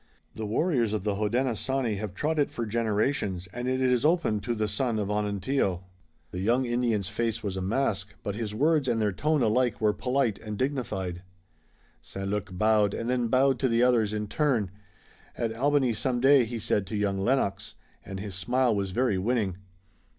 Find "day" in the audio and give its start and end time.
16.19-16.45